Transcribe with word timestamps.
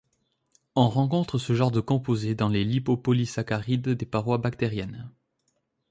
On 0.75 0.89
rencontre 0.89 1.37
ce 1.37 1.53
genre 1.53 1.69
de 1.69 1.79
composé 1.79 2.33
dans 2.33 2.47
les 2.49 2.63
lipopolysaccharides 2.63 3.89
des 3.89 4.05
parois 4.07 4.39
bactériennes. 4.39 5.11